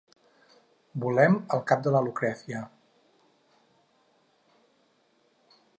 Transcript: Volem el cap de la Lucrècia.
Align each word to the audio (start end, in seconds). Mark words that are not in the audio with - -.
Volem 1.03 1.35
el 1.57 1.61
cap 1.71 1.83
de 1.87 1.93
la 1.97 2.01
Lucrècia. 2.07 2.63